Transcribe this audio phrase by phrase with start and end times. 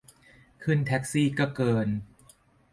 [0.63, 1.87] ขึ้นแท็กซี่ก็เกิน